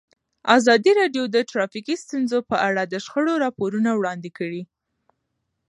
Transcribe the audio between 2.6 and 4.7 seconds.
اړه د شخړو راپورونه وړاندې کړي.